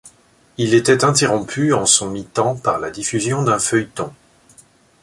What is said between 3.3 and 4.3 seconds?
d'un feuilleton.